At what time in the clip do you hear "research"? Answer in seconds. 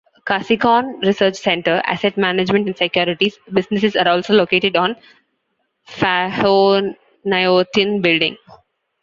1.03-1.35